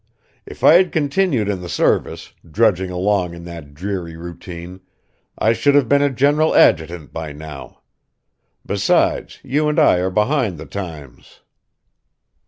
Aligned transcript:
If 0.47 0.63
I 0.63 0.73
had 0.73 0.91
continued 0.91 1.47
in 1.47 1.61
the 1.61 1.69
service, 1.69 2.33
drudging 2.49 2.89
along 2.89 3.35
in 3.35 3.43
that 3.43 3.75
dreary 3.75 4.17
routine, 4.17 4.79
I 5.37 5.53
should 5.53 5.75
have 5.75 5.87
been 5.87 6.01
a 6.01 6.09
general 6.09 6.55
adjutant 6.55 7.13
by 7.13 7.33
now. 7.33 7.81
Besides, 8.65 9.37
you 9.43 9.69
and 9.69 9.79
I 9.79 9.97
are 9.97 10.09
behind 10.09 10.57
the 10.57 10.65
times." 10.65 11.41